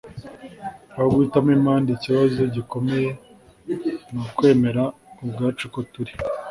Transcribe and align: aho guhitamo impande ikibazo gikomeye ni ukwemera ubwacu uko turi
aho 0.95 1.07
guhitamo 1.15 1.49
impande 1.57 1.89
ikibazo 1.93 2.41
gikomeye 2.55 3.09
ni 4.11 4.19
ukwemera 4.27 4.83
ubwacu 5.23 5.63
uko 5.67 5.79
turi 5.93 6.13